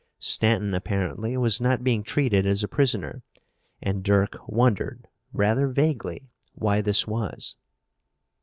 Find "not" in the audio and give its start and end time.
1.61-1.83